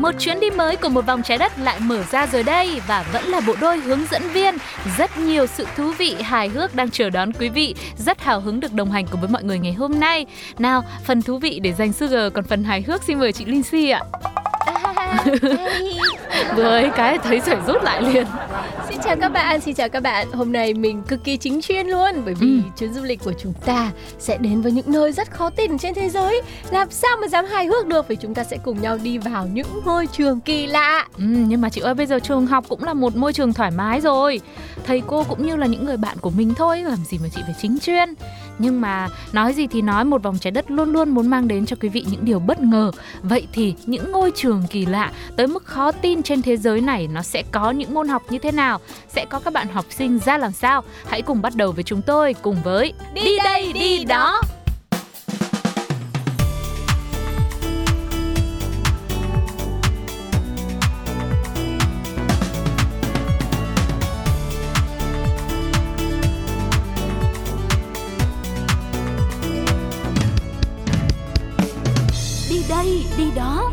[0.00, 3.04] một chuyến đi mới của một vòng trái đất lại mở ra rồi đây và
[3.12, 4.54] vẫn là bộ đôi hướng dẫn viên.
[4.98, 7.74] Rất nhiều sự thú vị, hài hước đang chờ đón quý vị.
[7.96, 10.26] Rất hào hứng được đồng hành cùng với mọi người ngày hôm nay.
[10.58, 13.90] Nào, phần thú vị để dành Sugar, còn phần hài hước xin mời chị Lindsay
[13.90, 14.00] ạ.
[16.56, 18.26] Vừa ấy cái thấy phải rút lại liền.
[18.90, 20.32] Xin chào các bạn, xin chào các bạn.
[20.32, 22.60] Hôm nay mình cực kỳ chính chuyên luôn Bởi vì Ừ.
[22.78, 25.94] chuyến du lịch của chúng ta Sẽ đến với những nơi rất khó tin trên
[25.94, 26.42] thế giới.
[26.70, 29.46] Làm sao mà dám hài hước được Vì chúng ta sẽ cùng nhau đi vào
[29.46, 31.06] những ngôi trường kỳ lạ.
[31.16, 33.70] Ừ, nhưng mà chị ơi bây giờ trường học cũng là một môi trường thoải
[33.70, 34.40] mái rồi.
[34.86, 37.40] Thầy cô cũng như là những người bạn của mình thôi Làm gì mà chị
[37.44, 38.14] phải chính chuyên.
[38.58, 41.66] Nhưng mà nói gì thì nói một vòng trái đất luôn luôn muốn mang đến
[41.66, 42.90] cho quý vị những điều bất ngờ.
[43.22, 47.08] Vậy thì những ngôi trường kỳ lạ tới mức khó tin trên thế giới này
[47.08, 50.18] Nó sẽ có những môn học như thế nào Sẽ có các bạn học sinh
[50.18, 50.82] ra làm sao?
[51.06, 54.42] Hãy cùng bắt đầu với chúng tôi cùng với Đi đây, đi đó.
[72.50, 73.70] Đi đây, đi đó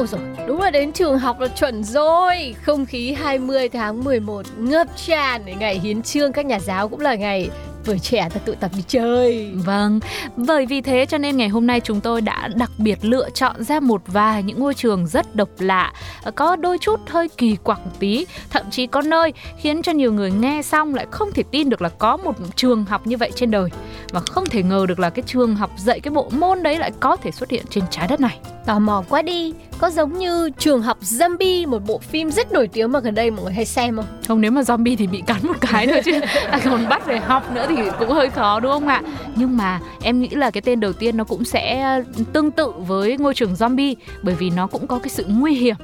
[0.00, 2.54] Ôi rồi đúng là đến trường học là chuẩn rồi.
[2.62, 5.58] Không khí 20 tháng 11 ngập tràn.
[5.58, 7.50] Ngày hiến trương các nhà giáo cũng là ngày
[7.84, 9.52] Tuổi trẻ ta tụ tập đi chơi.
[9.54, 10.00] Vâng,
[10.36, 13.64] bởi vì thế cho nên ngày hôm nay chúng tôi đã đặc biệt lựa chọn
[13.64, 15.92] ra một vài những ngôi trường rất độc lạ,
[16.34, 20.30] có đôi chút hơi kỳ quặc tí, thậm chí có nơi khiến cho nhiều người
[20.30, 23.50] nghe xong lại không thể tin được là có một trường học như vậy trên
[23.50, 23.70] đời.
[24.10, 26.92] Và không thể ngờ được là cái trường học dạy cái bộ môn đấy lại
[27.00, 28.38] có thể xuất hiện trên trái đất này.
[28.66, 32.68] Tò mò quá đi Có giống như trường học Zombie Một bộ phim rất nổi
[32.68, 34.06] tiếng mà gần đây mọi người hay xem không?
[34.28, 37.18] Không nếu mà zombie thì bị cắn một cái thôi chứ à, còn bắt về
[37.18, 39.02] học nữa thì cũng hơi khó đúng không ạ?
[39.36, 43.16] Nhưng mà em nghĩ là cái tên đầu tiên nó cũng sẽ tương tự với
[43.18, 45.76] ngôi trường zombie bởi vì nó cũng có cái sự nguy hiểm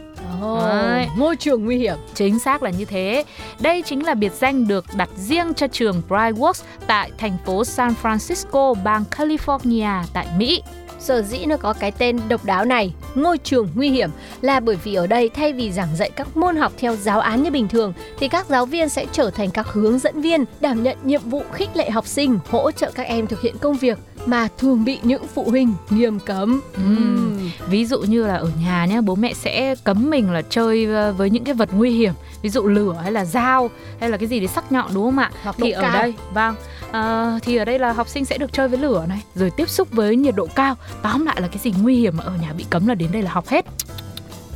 [0.44, 1.06] Oh, Đấy.
[1.16, 3.25] ngôi trường nguy hiểm Chính xác là như thế.
[3.60, 7.94] Đây chính là biệt danh được đặt riêng cho trường Brightworks tại thành phố San
[8.03, 10.62] Francisco, bang California tại Mỹ.
[11.06, 14.76] Sở dĩ nó có cái tên độc đáo này, ngôi trường nguy hiểm là bởi
[14.84, 17.68] vì ở đây thay vì giảng dạy các môn học theo giáo án như bình
[17.68, 21.20] thường thì các giáo viên sẽ trở thành các hướng dẫn viên đảm nhận nhiệm
[21.24, 24.84] vụ khích lệ học sinh, hỗ trợ các em thực hiện công việc mà thường
[24.84, 26.60] bị những phụ huynh nghiêm cấm.
[26.74, 27.50] Ừm.
[27.68, 31.12] Ví dụ như là ở nhà nhá, bố mẹ sẽ cấm mình là chơi ờ,
[31.12, 32.12] với những cái vật nguy hiểm,
[32.42, 35.18] ví dụ lửa hay là dao hay là cái gì đấy sắc nhọn đúng không
[35.18, 35.30] ạ?
[35.42, 35.92] Hoặc thì ở cao.
[35.92, 36.54] đây, vâng,
[36.92, 39.69] ờ, thì ở đây là học sinh sẽ được chơi với lửa này, rồi tiếp
[39.69, 40.74] xúc với nhiệt độ cao.
[41.02, 43.22] Tóm lại là cái gì nguy hiểm mà ở nhà bị cấm là đến đây
[43.22, 43.66] là học hết.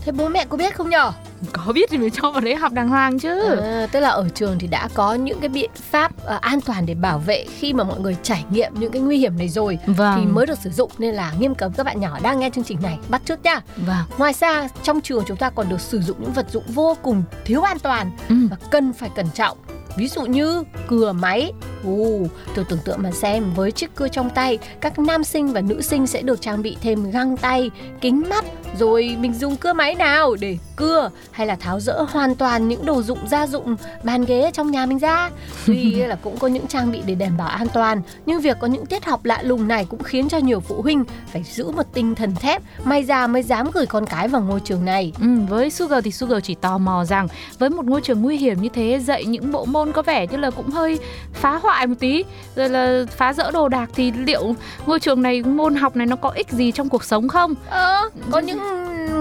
[0.04, 1.12] Thế bố mẹ có biết không nhở?
[1.52, 3.54] Có biết thì mới cho vào đấy học đàng hoàng chứ.
[3.62, 6.86] À, tức là ở trường thì đã có những cái biện pháp ờ, an toàn
[6.86, 9.78] để bảo vệ khi mà mọi người trải nghiệm những cái nguy hiểm này rồi
[9.86, 10.20] Vâng.
[10.20, 12.64] thì mới được sử dụng nên là nghiêm cấm các bạn nhỏ đang nghe chương
[12.64, 13.60] trình này bắt trước nhá.
[13.76, 13.96] Vâng.
[14.18, 17.22] Ngoài ra trong trường chúng ta còn được sử dụng những vật dụng vô cùng
[17.44, 18.34] thiếu an toàn Ừ.
[18.50, 19.58] và cần phải cẩn trọng.
[19.96, 21.52] Ví dụ như cưa máy.
[21.84, 25.60] Ồ, tôi tưởng tượng mà xem với chiếc cưa trong tay, các nam sinh và
[25.60, 27.70] nữ sinh sẽ được trang bị thêm găng tay,
[28.00, 28.44] kính mắt,
[28.78, 32.86] rồi mình dùng cưa máy nào để cưa hay là tháo rỡ hoàn toàn những
[32.86, 35.30] đồ dụng gia dụng bàn ghế trong nhà mình ra.
[35.66, 38.66] Tuy là cũng có những trang bị để đảm bảo an toàn, nhưng việc có
[38.66, 41.86] những tiết học lạ lùng này cũng khiến cho nhiều phụ huynh phải giữ một
[41.94, 45.12] tinh thần thép, may ra mới dám gửi con cái vào ngôi trường này.
[45.20, 48.62] Ừ, với Sugar thì Sugar chỉ tò mò rằng với một ngôi trường nguy hiểm
[48.62, 50.98] như thế dạy những bộ môn có vẻ như là cũng hơi
[51.32, 52.24] phá hoại một tí
[52.56, 54.54] rồi là phá rỡ đồ đạc thì liệu
[54.86, 57.54] ngôi trường này môn học này nó có ích gì trong cuộc sống không?
[57.68, 58.58] Ờ, có những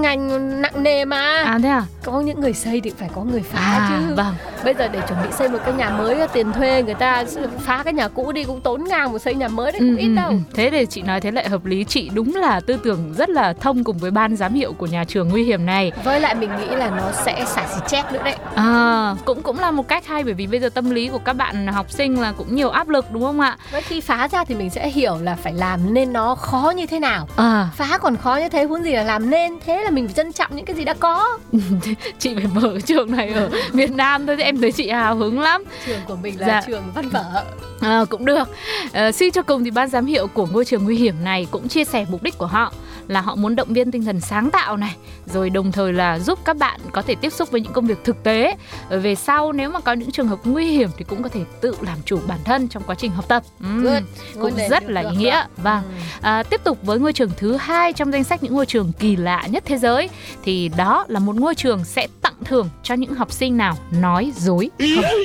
[0.01, 1.43] ngành nặng nề mà.
[1.45, 1.83] À thế à?
[2.03, 4.15] Có những người xây thì phải có người phá À chứ.
[4.15, 4.35] vâng.
[4.63, 7.23] Bây giờ để chuẩn bị xây một cái nhà mới tiền thuê người ta
[7.59, 10.09] phá cái nhà cũ đi cũng tốn ngang một xây nhà mới đấy cũng ít
[10.15, 10.29] đâu.
[10.29, 10.35] ừ.
[10.53, 13.53] Thế để chị nói thế lại hợp lý Chị đúng là tư tưởng rất là
[13.53, 16.49] thông cùng với ban giám hiệu của nhà trường nguy hiểm này Với lại mình
[16.59, 18.35] nghĩ là nó sẽ xả xì chét nữa đấy.
[18.55, 21.33] À, cũng cũng là một cách hay bởi vì bây giờ tâm lý của các
[21.33, 23.57] bạn học sinh là cũng nhiều áp lực đúng không ạ?
[23.71, 26.85] Với khi phá ra thì mình sẽ hiểu là phải làm nên nó khó như
[26.85, 27.27] thế nào.
[27.35, 30.13] À, Phá còn khó như thế huống gì là làm nên Thế là mình phải
[30.13, 31.37] trân trọng những cái gì đã có
[32.19, 35.39] chị phải mở trường này ở Việt Nam thôi thì em thấy chị hào hứng
[35.39, 35.63] lắm.
[35.85, 36.61] Trường của mình là Dạ.
[36.67, 37.43] trường văn vở
[37.81, 38.47] À, cũng được.
[38.93, 41.67] À, suy cho cùng thì ban giám hiệu của ngôi trường nguy hiểm này cũng
[41.67, 42.73] chia sẻ mục đích của họ
[43.09, 44.95] là họ muốn động viên tinh thần sáng tạo này,
[45.25, 48.03] rồi đồng thời là giúp các bạn có thể tiếp xúc với những công việc
[48.03, 48.55] thực tế.
[48.89, 51.75] Về sau nếu mà có những trường hợp nguy hiểm thì cũng có thể tự
[51.81, 53.43] làm chủ bản thân trong quá trình học tập.
[53.59, 54.03] Good.
[54.41, 55.43] cũng rất là ý nghĩa.
[55.57, 55.83] Vâng.
[55.83, 56.03] Ừ.
[56.21, 59.15] À, tiếp tục với ngôi trường thứ hai trong danh sách những ngôi trường kỳ
[59.15, 60.09] lạ nhất thế giới
[60.43, 64.33] thì đó là một ngôi trường sẽ tặng thưởng cho những học sinh nào nói
[64.37, 64.69] dối.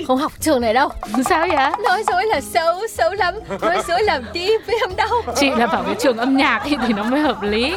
[0.06, 0.88] Không học trường này đâu.
[1.28, 1.70] Sao vậy?
[1.84, 3.34] Nói dối là xấu, xấu lắm.
[3.60, 5.34] Nói dối làm tim với không đâu.
[5.36, 7.73] chị là bảo cái trường âm nhạc thì, thì nó mới hợp lý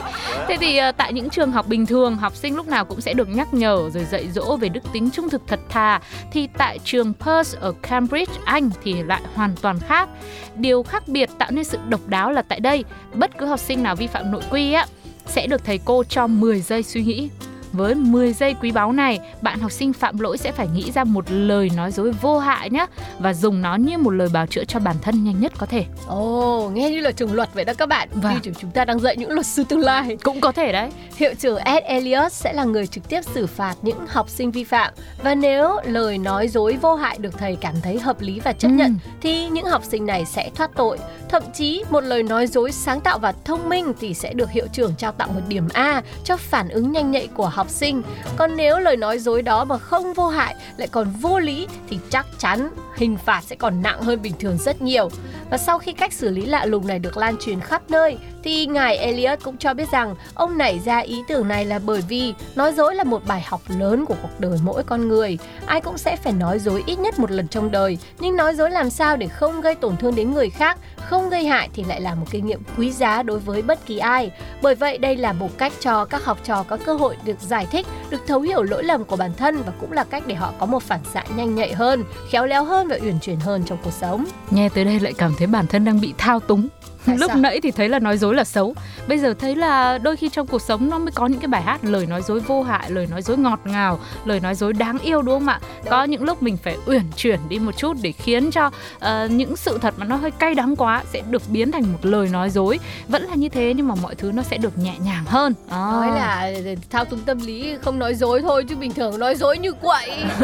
[0.47, 3.13] thế thì uh, tại những trường học bình thường học sinh lúc nào cũng sẽ
[3.13, 6.01] được nhắc nhở rồi dạy dỗ về đức tính trung thực thật thà.
[6.31, 10.09] Thì tại trường Perth ở Cambridge Anh thì lại hoàn toàn khác.
[10.55, 12.83] Điều khác biệt tạo nên sự độc đáo là tại đây
[13.13, 14.85] bất cứ học sinh nào vi phạm nội quy á
[15.25, 17.29] sẽ được thầy cô cho 10 giây suy nghĩ
[17.74, 21.04] với 10 giây quý báu này, bạn học sinh phạm lỗi sẽ phải nghĩ ra
[21.04, 22.86] một lời nói dối vô hại nhé
[23.19, 25.86] và dùng nó như một lời bào chữa cho bản thân nhanh nhất có thể.
[26.08, 28.10] Ồ, nghe như là trường luật vậy đó các bạn.
[28.14, 28.34] Vâng.
[28.34, 30.18] Như chúng chúng ta đang dạy những luật sư tương lai.
[30.24, 30.90] Cũng có thể đấy.
[31.16, 34.64] Hiệu trưởng Ed Elliot sẽ là người trực tiếp xử phạt những học sinh vi
[34.64, 34.94] phạm
[35.24, 38.68] và nếu lời nói dối vô hại được thầy cảm thấy hợp lý và chấp
[38.68, 38.74] Ừ.
[38.74, 40.98] nhận thì những học sinh này sẽ thoát tội.
[41.30, 44.68] Thậm chí một lời nói dối sáng tạo và thông minh thì sẽ được hiệu
[44.74, 48.01] trưởng trao tặng một điểm A cho phản ứng nhanh nhạy của học sinh.
[48.36, 52.00] Còn nếu lời nói dối đó mà không vô hại lại còn vô lý thì
[52.09, 55.09] chắc chắn hình phạt sẽ còn nặng hơn bình thường rất nhiều.
[55.50, 58.65] Và sau khi cách xử lý lạ lùng này được lan truyền khắp nơi thì
[58.65, 62.33] ngài Elliot cũng cho biết rằng ông nảy ra ý tưởng này là bởi vì
[62.56, 65.38] nói dối là một bài học lớn của cuộc đời mỗi con người.
[65.65, 68.71] Ai cũng sẽ phải nói dối ít nhất một lần trong đời, nhưng nói dối
[68.71, 72.01] làm sao để không gây tổn thương đến người khác, không gây hại thì lại
[72.01, 74.31] là một kinh nghiệm quý giá đối với bất kỳ ai.
[74.62, 77.67] Bởi vậy đây là một cách cho các học trò có cơ hội được giải
[77.71, 80.53] thích, được thấu hiểu lỗi lầm của bản thân và cũng là cách để họ
[80.59, 83.77] có một phản xạ nhanh nhạy hơn, khéo léo hơn và uyển chuyển hơn trong
[83.83, 84.25] cuộc sống.
[84.51, 86.67] Nghe tới đây lại cảm thấy bản thân đang bị thao túng.
[87.07, 87.38] Tại Lúc sao?
[87.38, 88.75] nãy thì thấy là nói dối là xấu
[89.07, 91.62] Bây giờ thấy là đôi khi trong cuộc sống nó mới có những cái bài
[91.62, 94.98] hát Lời nói dối vô hại, lời nói dối ngọt ngào Lời nói dối đáng
[95.00, 95.59] yêu đúng không ạ
[95.89, 99.56] Có những lúc mình phải uyển chuyển đi một chút Để khiến cho ờ, những
[99.56, 102.50] sự thật mà nó hơi cay đắng quá Sẽ được biến thành một lời nói
[102.50, 105.54] dối Vẫn là như thế nhưng mà mọi thứ nó sẽ được nhẹ nhàng hơn
[105.69, 105.77] à.
[105.77, 106.51] Nói là
[106.89, 110.09] thao túng tâm lý không nói dối thôi chứ bình thường nói dối như quậy.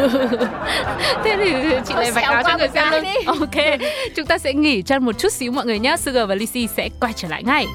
[1.24, 1.52] Thế thì
[1.86, 3.14] chị lại vạch áo cho người xem luôn đi.
[3.26, 3.80] Ok,
[4.16, 6.34] chúng ta sẽ nghỉ chân một chút xíu mọi người nhé Sugar và
[6.76, 7.66] sẽ quay trở lại ngay.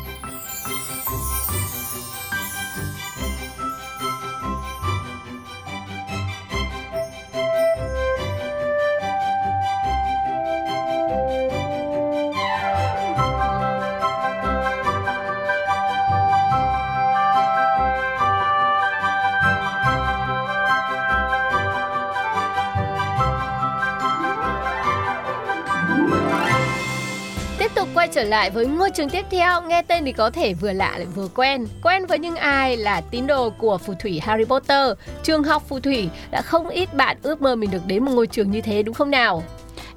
[27.59, 30.53] Tiếp tục quay trở lại với ngôi trường tiếp theo, nghe tên thì có thể
[30.53, 31.67] vừa lạ lại vừa quen.
[31.83, 34.91] Quen với những ai là tín đồ của phù thủy Harry Potter,
[35.23, 38.27] trường học phù thủy đã không ít bạn ước mơ mình được đến một ngôi
[38.27, 39.44] trường như thế đúng không nào?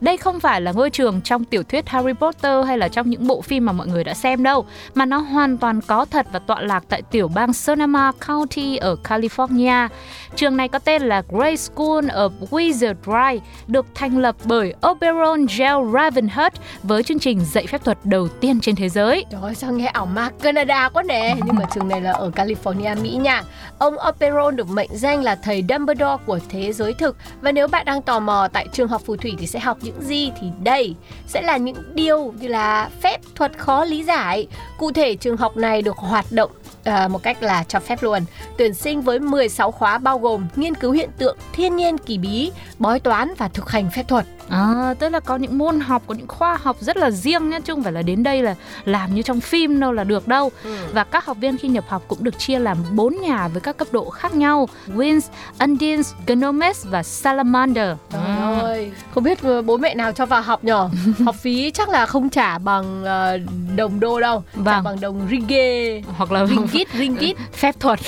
[0.03, 3.27] Đây không phải là ngôi trường trong tiểu thuyết Harry Potter hay là trong những
[3.27, 6.39] bộ phim mà mọi người đã xem đâu, mà nó hoàn toàn có thật và
[6.39, 9.89] tọa lạc tại tiểu bang Sonoma County ở California.
[10.37, 15.47] Trường này có tên là Grey School of Wizard Dry, được thành lập bởi Oberon
[15.59, 19.25] Gel Ravenhurst với chương trình dạy phép thuật đầu tiên trên thế giới.
[19.31, 22.31] Trời ơi, sao nghe ảo ma Canada quá nè Nhưng mà trường này là ở
[22.35, 23.43] California, Mỹ nha
[23.79, 27.85] Ông Oberon được mệnh danh là thầy Dumbledore của thế giới thực Và nếu bạn
[27.87, 30.95] đang tò mò tại trường học phù thủy thì sẽ học những gì thì đây
[31.27, 34.47] Sẽ là những điều như là phép thuật khó lý giải.
[34.79, 36.51] Cụ thể, trường học này được hoạt động
[36.85, 38.19] à, một cách là cho phép luôn
[38.59, 42.51] Tuyển sinh với 16 khóa bao gồm nghiên cứu hiện tượng thiên nhiên kỳ bí,
[42.79, 46.15] bói toán và thực hành phép thuật À, tức là có những môn học, có
[46.15, 49.15] những khoa học rất là riêng nhé, chứ không phải là đến đây là làm
[49.15, 50.51] như trong phim đâu là được đâu.
[50.93, 53.77] Và các học viên khi nhập học cũng được chia làm 4 nhà với các
[53.77, 55.21] cấp độ khác nhau: Winds,
[55.61, 57.97] Undines, Gnomes và Salamander.
[58.13, 58.59] Trời À.
[58.63, 60.89] ơi, không biết ờ, bố mẹ nào cho vào học nhở?
[61.25, 63.39] học phí chắc là không trả bằng ờ,
[63.77, 64.85] đồng đô đâu, trả Vâng.
[64.85, 67.99] bằng đồng ringgit, Hoặc là ringgit, ringgit, phép thuật,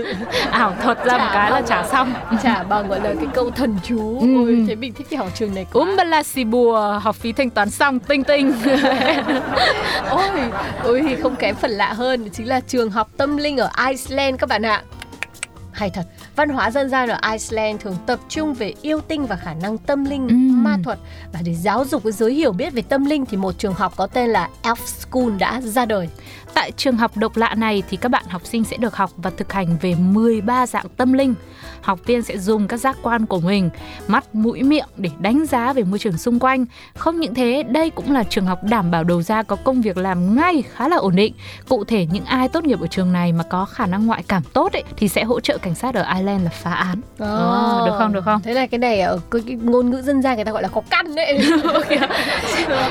[0.50, 2.14] ảo thuật ra một Trả cái là trả xong.
[2.42, 4.18] trả bằng gọi là cái câu thần chú.
[4.20, 4.26] Ừ.
[4.36, 5.82] Ôi, thế mình thích cái học trường này quá.
[5.84, 8.52] Umbala Sibua, học phí thanh toán xong, tinh tinh.
[10.10, 10.28] Ôi,
[10.84, 14.48] ôi không kém phần lạ hơn chính là trường học tâm linh ở Iceland các
[14.48, 14.82] bạn ạ.
[15.72, 16.02] Hay thật,
[16.36, 19.78] văn hóa dân gian ở Iceland thường tập trung về yêu tinh và khả năng
[19.78, 20.64] tâm linh, Ừm.
[20.64, 20.98] ma thuật
[21.32, 23.92] và để giáo dục cái giới hiểu biết về tâm linh thì một trường học
[23.96, 26.08] có tên là Elf School đã ra đời.
[26.54, 29.30] Tại trường học độc lạ này thì các bạn học sinh sẽ được học và
[29.30, 31.34] thực hành về 13 dạng tâm linh.
[31.80, 33.70] Học viên sẽ dùng các giác quan của mình,
[34.08, 36.66] mắt, mũi, miệng để đánh giá về môi trường xung quanh.
[36.94, 39.96] Không những thế, đây cũng là trường học đảm bảo đầu ra có công việc
[39.96, 41.34] làm ngay khá là ổn định.
[41.68, 44.42] Cụ thể những ai tốt nghiệp ở trường này mà có khả năng ngoại cảm
[44.52, 47.00] tốt ấy, thì sẽ hỗ trợ cảnh sát ở Ireland là phá án.
[47.18, 48.40] Ờ, được không, được không?
[48.44, 50.68] Thế này cái này ở cái, cái ngôn ngữ dân gian người ta gọi là
[50.68, 51.40] có căn đấy.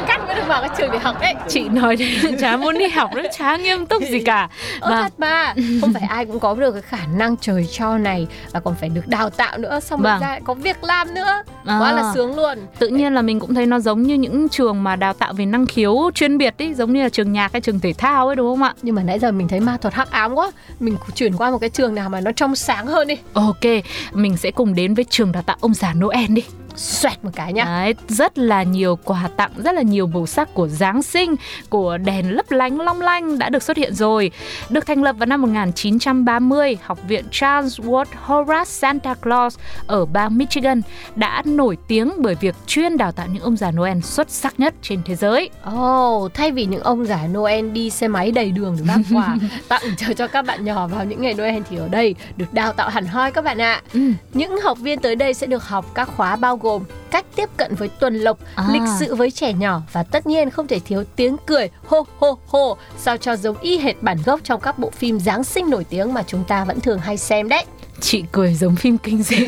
[0.08, 1.34] căn mới được vào cái trường để học đấy.
[1.48, 4.50] Chị nói thì chả muốn đi học nữa, chả nghiêm túc gì cả.
[4.80, 7.98] Ơ Và thật mà Không phải ai cũng có được cái khả năng trời cho
[7.98, 10.22] này Và còn phải được đào tạo nữa Xong rồi Vâng.
[10.22, 11.80] ra lại có việc làm nữa À.
[11.80, 14.84] Quá là sướng luôn tự nhiên là mình cũng thấy nó giống như những trường
[14.84, 17.62] mà đào tạo về năng khiếu chuyên biệt ấy giống như là trường nhạc hay
[17.62, 19.94] trường thể thao ấy đúng không ạ Nhưng mà nãy giờ mình thấy ma thuật
[19.94, 23.08] hắc ám quá Mình chuyển qua một cái trường nào mà nó trong sáng hơn
[23.08, 26.44] đi ok mình sẽ cùng đến với trường đào tạo ông già noel đi.
[26.76, 30.54] Xoẹt một cái nhá Đấy, rất là nhiều quà tặng, rất là nhiều màu sắc
[30.54, 31.36] của Giáng sinh,
[31.70, 34.32] của đèn lấp lánh long lanh đã được xuất hiện rồi.
[34.70, 40.38] Được thành lập vào năm 1930, Học viện Charles Ward Horace Santa Claus ở bang
[40.38, 40.82] Michigan
[41.16, 44.74] đã nổi tiếng bởi việc chuyên đào tạo những ông già Noel xuất sắc nhất
[44.82, 45.50] trên thế giới.
[45.64, 49.36] Ồ, thay vì những ông già Noel đi xe máy đầy đường để mang quà
[49.68, 52.74] tặng cho cho các bạn nhỏ vào những ngày Noel thì ở đây được đào
[52.74, 53.82] tạo hẳn hoi các bạn ạ.
[53.94, 54.12] Ừ.
[54.34, 57.76] Những học viên tới đây sẽ được học các khóa bao gồm cách tiếp cận
[57.76, 58.66] với tuần lộc, À.
[58.72, 62.38] lịch sự với trẻ nhỏ và tất nhiên không thể thiếu tiếng cười hô hô
[62.48, 65.84] hô sao cho giống y hệt bản gốc trong các bộ phim Giáng sinh nổi
[65.84, 67.66] tiếng mà chúng ta vẫn thường hay xem đấy.
[68.04, 69.46] Chị cười giống phim kinh dị.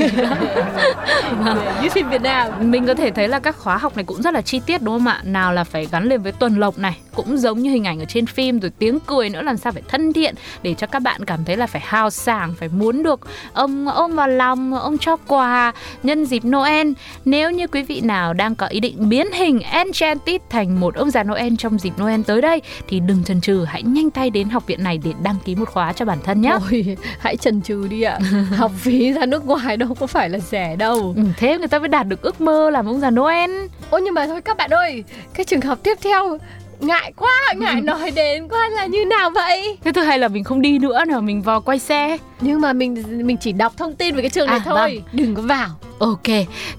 [1.83, 2.71] Như phim Việt Nam.
[2.71, 4.95] Mình có thể thấy là các khóa học này cũng rất là chi tiết đúng
[4.95, 5.21] không ạ?
[5.23, 8.05] Nào là phải gắn liền với tuần lộc này, cũng giống như hình ảnh ở
[8.05, 11.25] trên phim rồi tiếng cười nữa làm sao phải thân thiện để cho các bạn
[11.25, 13.19] cảm thấy là phải hào sảng, phải muốn được
[13.53, 16.91] ông ôm vào lòng, ông cho quà nhân dịp Noel.
[17.25, 21.11] Nếu như quý vị nào đang có ý định biến hình Enchanted thành một ông
[21.11, 24.49] già Noel trong dịp Noel tới đây thì đừng chần chừ, hãy nhanh tay đến
[24.49, 26.57] học viện này để đăng ký một khóa cho bản thân nhé.
[26.71, 28.19] Ôi, hãy chần chừ đi ạ.
[28.57, 31.13] học phí ra nước ngoài đâu có phải là rẻ đâu.
[31.17, 33.51] Ừ, thế người ta mới đạt được ước mơ làm ông già Noel.
[33.89, 36.37] Ôi nhưng mà thôi các bạn ơi, cái trường hợp tiếp theo
[36.79, 39.77] ngại quá, ngại nói đến quá là như nào vậy?
[39.83, 42.17] Thế thôi hay là mình không đi nữa nào mình vào quay xe.
[42.41, 45.35] Nhưng mà mình mình chỉ đọc thông tin về cái trường này À, thôi, đừng
[45.35, 45.67] có vào.
[45.99, 46.23] Ok,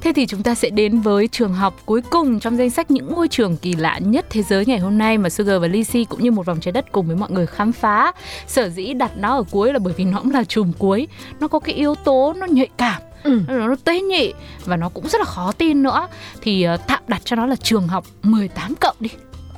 [0.00, 3.15] thế thì chúng ta sẽ đến với trường học cuối cùng trong danh sách những
[3.15, 6.23] ngôi trường kỳ lạ nhất thế giới ngày hôm nay mà Sugar và Lizzy cũng
[6.23, 8.12] như một vòng trái đất cùng với mọi người khám phá.
[8.47, 11.09] Sở dĩ đặt nó ở cuối là bởi vì nó cũng là chùm cuối,
[11.41, 13.03] nó có cái yếu tố nó nhạy cảm.
[13.25, 13.41] Ừ.
[13.49, 14.33] Nó, nó tế nhị
[14.65, 16.09] và nó cũng rất là khó tin nữa
[16.41, 19.09] thì ờ, tạm đặt cho nó là trường học 18 cộng đi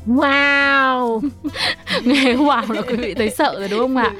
[0.08, 1.20] Wow.
[2.04, 4.10] nghe wow là quý vị thấy sợ rồi đúng không ạ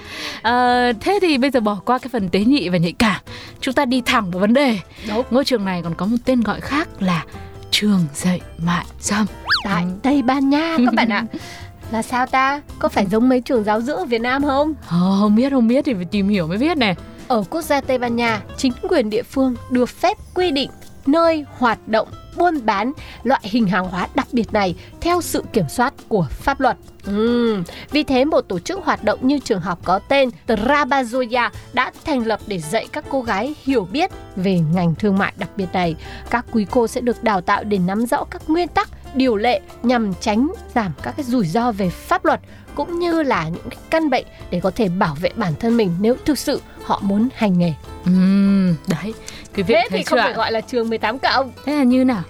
[0.43, 3.21] Ờ, thế thì bây giờ bỏ qua cái phần tế nhị và nhạy cảm
[3.61, 4.79] chúng ta đi thẳng vào vấn đề
[5.09, 5.23] Đúng.
[5.31, 7.25] ngôi trường này còn có một tên gọi khác là
[7.71, 9.27] trường dạy mại dâm
[9.65, 11.25] Tại Tây Ban Nha các bạn ạ.
[11.93, 12.61] Là sao ta?
[12.79, 14.75] Có phải giống mấy trường giáo dưỡng ở Việt Nam không?
[14.89, 16.95] Ờ, không biết không biết thì phải tìm hiểu mới biết này
[17.29, 20.71] Ở quốc gia Tây Ban Nha, chính quyền địa phương được phép quy định
[21.07, 22.93] nơi hoạt động buôn bán
[23.23, 26.77] loại hình hàng hóa đặc biệt này theo sự kiểm soát của pháp luật.
[27.11, 27.63] Uhm.
[27.91, 32.27] Vì thế một tổ chức hoạt động như trường học có tên Trabazoya đã thành
[32.27, 35.95] lập để dạy các cô gái hiểu biết về ngành thương mại đặc biệt này.
[36.31, 39.61] Các quý cô sẽ được đào tạo để nắm rõ các nguyên tắc, điều lệ
[39.83, 42.41] nhằm tránh giảm các cái rủi ro về pháp luật
[42.75, 45.97] cũng như là những cái căn bệnh để có thể bảo vệ bản thân mình
[46.01, 47.73] nếu thực sự họ muốn hành nghề.
[48.05, 49.15] Ừm, đấy
[49.57, 50.25] quý vị Thế thì không ạ?
[50.25, 52.23] phải gọi là trường 18 cộng, thế là như nào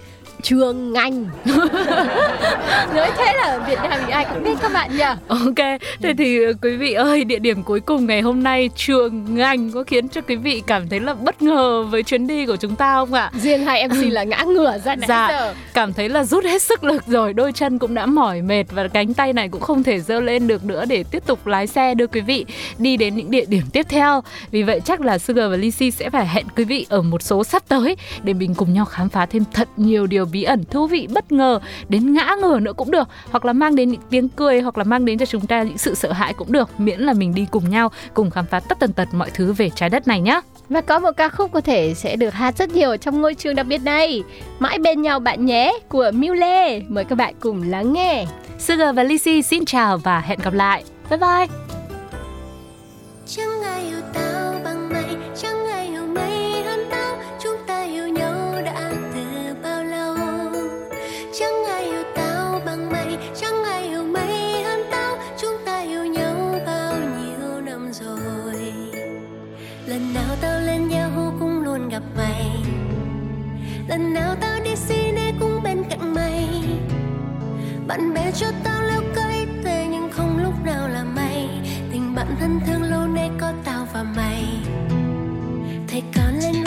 [0.43, 1.25] trường ngành.
[2.95, 5.03] Nói thế là ở Việt Nam thì ai cũng biết các bạn nhỉ?
[5.27, 9.35] Ok, thế thì ờ, quý vị ơi, địa điểm cuối cùng ngày hôm nay trường
[9.35, 12.55] ngành có khiến cho quý vị cảm thấy là bất ngờ với chuyến đi của
[12.55, 13.31] chúng ta không ạ?
[13.33, 15.27] Riêng hai MC là ngã ngửa ra nãy Dạ.
[15.31, 15.53] giờ.
[15.73, 18.87] Cảm thấy là rút hết sức lực rồi, đôi chân cũng đã mỏi mệt và
[18.87, 21.93] cánh tay này cũng không thể dơ lên được nữa để tiếp tục lái xe
[21.95, 22.45] đưa quý vị
[22.77, 24.23] đi đến những địa điểm tiếp theo.
[24.51, 27.43] Vì vậy chắc là Sugar và Lizzy sẽ phải hẹn quý vị ở một số
[27.43, 30.87] sắp tới để mình cùng nhau khám phá thêm thật nhiều điều bí ẩn thú
[30.87, 31.59] vị bất ngờ
[31.89, 34.83] đến ngã ngửa nữa cũng được hoặc là mang đến những tiếng cười hoặc là
[34.83, 37.45] mang đến cho chúng ta những sự sợ hãi cũng được miễn là mình đi
[37.51, 40.41] cùng nhau cùng khám phá tất tần tật mọi thứ về trái đất này nhé
[40.69, 43.55] Và có một ca khúc có thể sẽ được hát rất nhiều trong ngôi trường
[43.55, 44.23] đặc biệt này.
[44.59, 46.79] Mãi bên nhau bạn nhé của Miu Lê.
[46.79, 48.25] Mời các bạn cùng lắng nghe.
[48.59, 51.47] Sugar và Lizzy xin chào và hẹn gặp lại bye bye
[53.25, 53.93] Chẳng ai
[78.31, 81.49] cho tao leo cây thế nhưng không lúc nào là mày.
[81.91, 84.45] Tình bạn thân thương lâu nay có tao và mày.
[85.87, 86.63] Thấy còn lên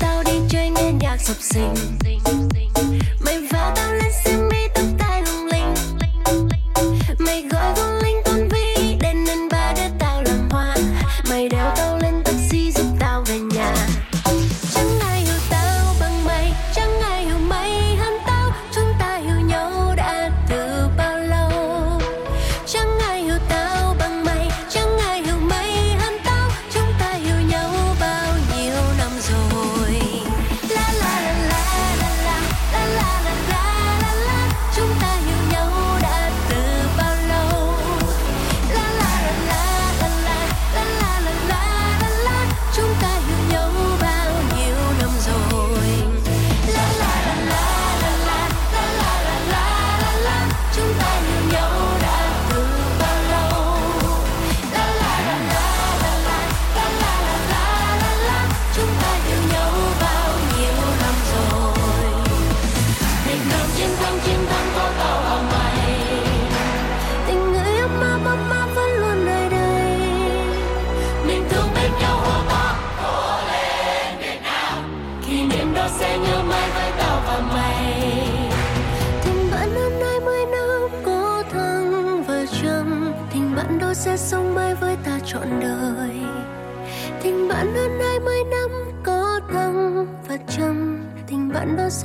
[0.00, 1.74] tao đi chơi nghe nhạc sập sình.
[3.20, 4.43] Mày và tao lên xem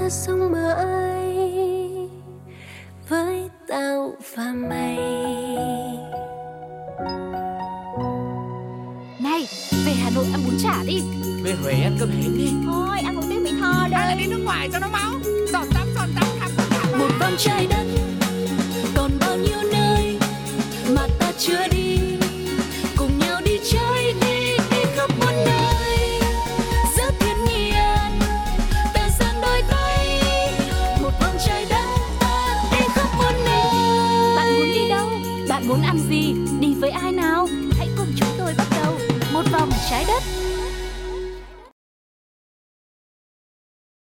[0.10, 1.36] sống mới
[3.10, 4.98] với tao và mày
[9.20, 9.48] này
[9.86, 11.02] về hà nội ăn bún chả đi.
[11.44, 12.52] Về huế ăn cơm hến đi.
[12.66, 14.00] Thôi ăn một tiếng mỹ tho đây.
[14.00, 15.12] Hay lại đi nước ngoài cho nó máu.
[15.54, 17.86] Giòn tắm giòn tắm khám một vòng trời đất